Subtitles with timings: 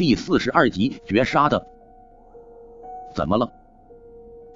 [0.00, 1.66] 第四十二集绝杀的。
[3.14, 3.52] 怎么了？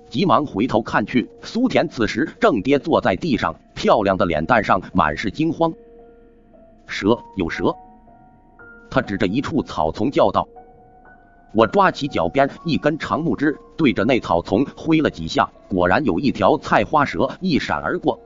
[0.09, 5.71] 急忙回头看去，苏田此时正跌坐在地上，漂亮的脸蛋上满是惊慌。
[6.87, 7.77] 蛇有蛇！
[8.91, 10.49] 他指着一处草丛叫道。
[11.53, 18.19] 我抓起脚边一根长木枝，对着那草丛挥了几下，果然有一条菜花蛇一闪而过。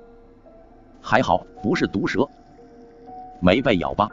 [1.00, 2.29] 还好不是毒蛇，
[3.41, 4.09] 没被咬吧？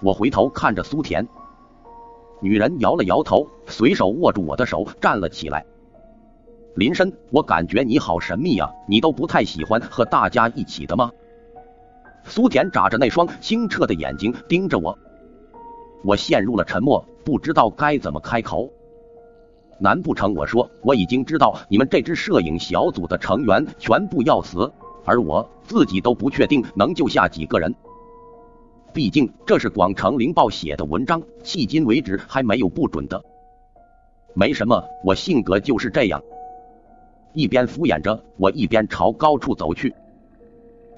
[0.00, 1.26] 我回头看着苏田，
[2.40, 5.64] 女人摇了摇头，随手握住我的手站了起来。
[6.74, 11.10] 林深，我感觉你好神秘啊，你都不太喜欢和大家一起的吗？
[12.24, 14.96] 苏田眨着那双清澈的眼睛盯着我，
[16.04, 18.70] 我陷入了沉默，不知道该怎么开口。
[19.80, 24.70] 难不成我说我已经知道你们这支摄影小组的成员全部要死，
[25.04, 27.74] 而我自己都不确定能救下几个人？
[28.92, 33.22] 毕竟这是广城灵报写的文章，迄今为止还没有不准的。
[34.34, 36.22] 没什么，我性格就是这样。
[37.32, 39.94] 一边敷衍着我，一边朝高处走去。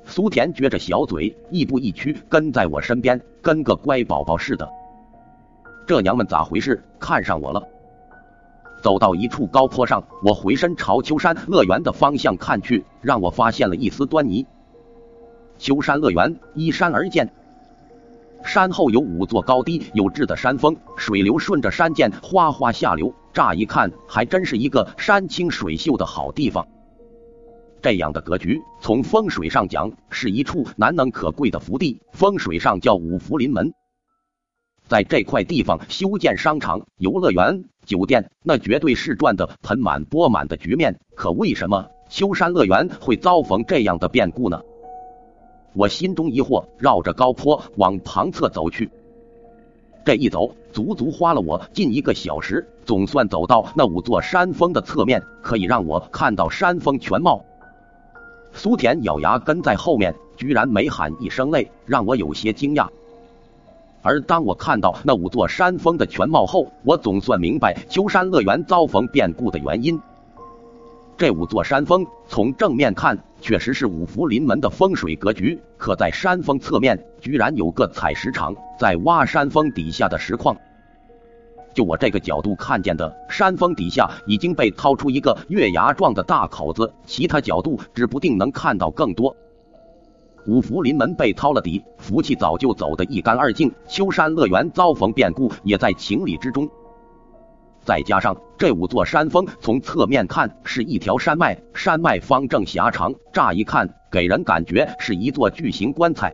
[0.04, 4.68] 苏田撅着小嘴，亦步亦趋跟在我身边，跟个乖宝宝似的。
[5.86, 6.82] 这娘们咋回事？
[6.98, 7.62] 看上我了？
[8.82, 14.46] 走到一处高坡上，我回身朝秋山乐园的方向看去，让我发现了一丝端倪。
[15.58, 17.30] 秋山乐园依山而建，
[18.44, 23.14] 山后有五座高低有致的山峰，水流顺着山涧哗哗下流。
[23.32, 26.66] 乍一看，还真是一个山清水秀的好地方。
[27.80, 33.72] 这样的格局，从风水上讲，是一处难能可贵的福地，风水上叫五福临门。
[34.88, 40.98] 在这块地方修建商场、游乐园、酒店，那绝对是赚得盆满钵满的局面。
[41.14, 44.60] 可为什么秋山乐园会遭逢这样的变故呢？
[45.72, 48.90] 我心中疑惑，绕着高坡往旁侧走去。
[50.04, 57.44] 这一走，足足花了我近一个小时，总算走到那五座山峰的侧面，可以让我看到山峰全貌。
[58.52, 62.88] 苏田咬牙跟在后面，居然没喊一声累，让我有些惊讶。
[64.02, 70.00] 而当我看到那五座山峰的全貌后，我总算明白秋山乐园遭逢变故的原因。
[71.20, 75.60] 这五座山峰从正面看，确实是五福临门的风水格局。
[75.76, 80.56] 可在山峰侧面，居然有个采石场在挖山峰底下的石矿。
[81.74, 89.36] 就我这个角度看见的，山峰底下已经被掏出一个月牙状的大口子，其他角度指不定能看到更多。
[90.46, 93.70] 五福临门被掏了底，福气早就走得一干二净。
[93.86, 96.66] 秋山乐园遭逢变故，也在情理之中。
[97.84, 106.32] 再加上这五座山峰从侧面看是一条山脉，山脉方正狭长，乍一看给人感觉是一座巨型棺材。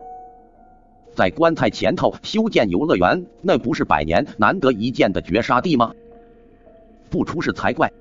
[1.15, 5.91] 在棺材前头修建游乐园，那不是百年难得一见的绝杀地吗？
[7.09, 7.91] 不出事才怪！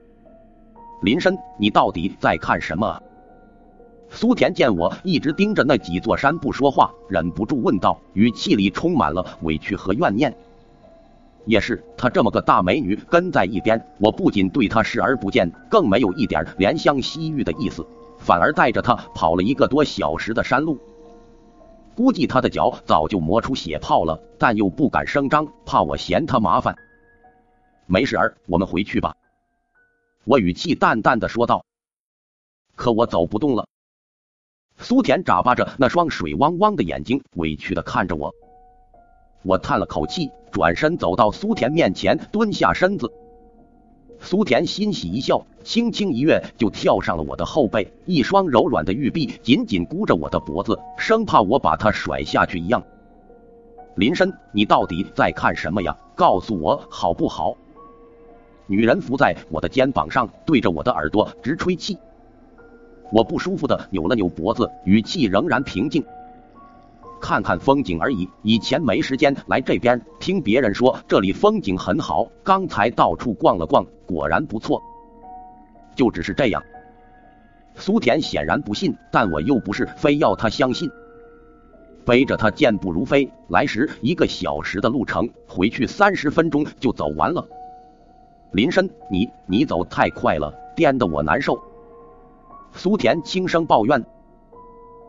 [1.03, 3.03] 林深，你到底在看什么啊？
[4.11, 10.37] 苏田见我一直盯着那几座山不说话，忍不住问道，语气里充满了委屈和怨念。
[11.47, 17.87] 也是，她这么个大美女跟在一边，我不仅对她视而不见，更没有一点怜香惜玉的意思，
[18.19, 20.79] 反而带着她跑了一个多小时的山路。
[21.95, 26.77] 估计她的脚早就磨出血泡了，但又不敢声张，怕我嫌她麻烦。
[27.87, 29.15] 没事儿，我们回去吧。
[30.25, 31.65] 我语气淡淡的说道。
[32.75, 33.67] 可我走不动了。
[34.77, 38.35] 苏田眨巴着那双水汪汪的眼睛，委屈的看着我。
[39.47, 40.31] 我叹了口气。
[40.51, 43.13] 转身走到苏田面前，蹲下身子。
[44.19, 52.83] 苏田欣喜一笑，轻轻一跃就跳上了我的后背，一双柔软的玉臂紧紧箍着我的脖子，生怕我把他甩下去一样。
[53.97, 55.95] 林深，你到底在看什么呀？
[56.15, 57.55] 告诉我好不好？
[58.67, 61.99] 女人伏在我的肩膀上，对着我的耳朵直吹气。
[63.13, 66.03] 我不舒服的扭了扭脖子，语气仍然平静。
[67.21, 70.01] 看看风景而已，以前没时间来这边。
[70.21, 74.83] 听别人说这里风景很好，刚才到处逛了逛，果然不错。
[75.95, 76.63] 就只是这样。
[77.75, 80.91] 苏田显然不信，但我又不是非要他相信。
[82.05, 87.47] 背着他健步如飞，来时一个小时的路程，回去三十分钟就走完了。
[88.53, 91.61] 林深，你你走太快了，颠得我难受。
[92.73, 94.05] 苏田轻声抱怨。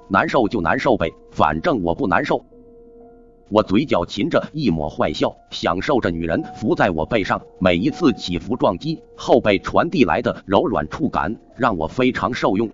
[0.10, 2.44] 难受就难受呗，反正我不难受。
[3.50, 12.70] 我嘴角噙着一抹坏笑，享受着女人伏在我背上每一次起伏撞击，后背传递来的柔软触感让我非常受用。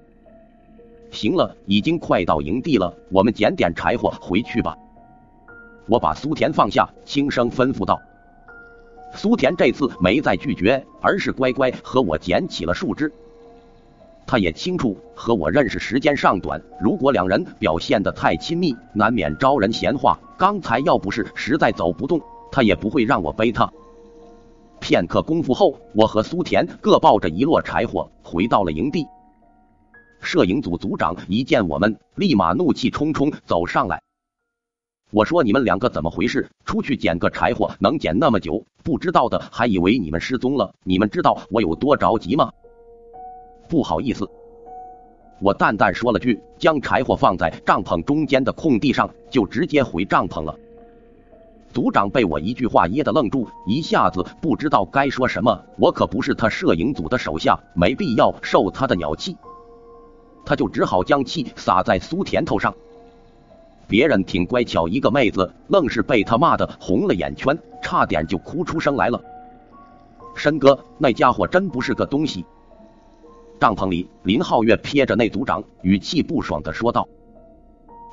[1.12, 4.76] 行了，已经快到营地了，我们捡点柴火回去吧。
[5.88, 8.02] 我把苏田放下，轻声吩咐道
[9.14, 13.14] ：“苏田这次没再拒绝，而是乖乖和我捡起了树枝。
[14.34, 20.20] 他也清楚和我认识时间尚短，如果两人表现的太亲密，难免招人闲话。
[20.40, 22.20] 刚才要不是实在走不动，
[22.52, 23.72] 他也不会让我背他。
[24.80, 29.06] 片刻功夫后，我和苏田各抱着一摞柴火回到了营地。
[30.20, 34.02] 摄影组组长一见我们，立马怒气冲冲走上来。
[35.12, 36.50] 我说：“你们两个怎么回事？
[36.66, 38.66] 出去捡个柴火能捡那么久？
[38.82, 40.74] 不知道的还以为你们失踪了。
[40.84, 42.52] 你们知道我有多着急吗？”
[43.74, 44.30] 不好意思，
[45.40, 50.56] 我淡淡说了句，将柴火放在帐篷中间的空地上，就直接回帐篷了。
[51.74, 55.60] 组长被我一句话噎得愣住，一下子不知道该说什么。
[55.80, 59.36] 我可不是他摄影组的手下，没必要受他的鸟气。
[60.46, 62.76] 他就只好将气撒在苏甜头上。
[63.88, 69.20] 别人挺乖巧一个妹子，愣是被他骂的红了眼圈，差点就哭出声来了。
[70.36, 72.46] 申哥，那家伙真不是个东西。
[73.64, 77.08] 帐篷里，林皓月瞥着那组长，语气不爽的说道。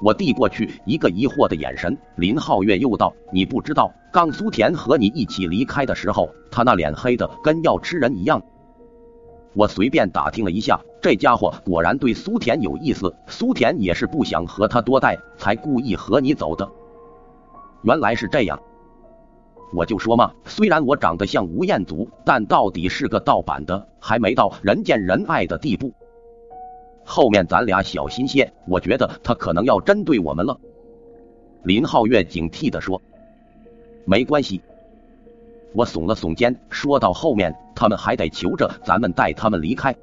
[0.01, 8.41] 我递过去一个疑惑的眼神，林皓月又道：“你不知道，刚苏田和你一起离开的时候，他那脸黑的跟要吃人一样。”
[9.55, 13.13] 我随便打听了一下，这家伙果然对苏田有意思。
[13.27, 16.71] 苏田也是不想和他多待，才故意和你走的。
[17.83, 18.63] 原来是这样，
[19.73, 25.93] 我就说嘛，虽然我长得像吴彦祖，但到底是个盗版的，还没到人见人爱的地步。
[27.05, 30.59] 后面咱俩小心些，我觉得他可能要针对我们了。
[31.63, 33.01] 林浩月警惕的说
[34.05, 34.61] ：“没关系。”
[35.73, 39.95] 我耸了耸肩，说到后面，他们还得求着咱们带他们离开。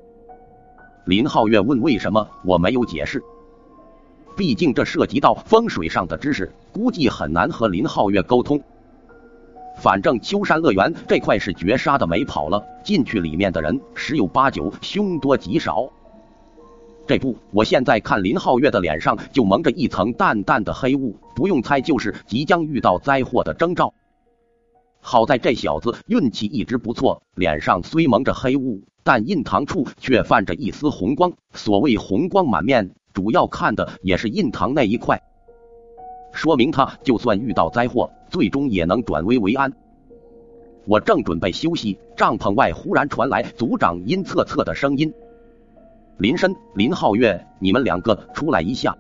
[1.06, 3.22] 林浩月问为什么，我没有解释，
[4.36, 8.62] 毕竟这涉及到风水上的知识，估计很难和林浩月沟通。
[9.79, 15.88] 反正秋山乐园这块是绝杀的没跑了，进去里面的人十有八九凶多吉少。
[17.06, 23.94] 这不，我现在看林皓月的脸上就蒙着一层淡淡的黑雾，不用猜就是即将遇到灾祸的征兆。
[25.00, 31.31] 好在这小子运气一直不错，脸上虽蒙着黑雾，但印堂处却泛着一丝红光。
[31.53, 35.21] 所谓红光满面，主要看的也是印堂那一块，
[36.33, 39.74] 说明他就算遇到灾祸，最终也能转危为安。
[40.85, 45.13] 我正准备休息，帐篷外忽然传来族长阴恻恻的声音
[46.18, 48.97] ：“林深、林皓月，你们两个出来一下。”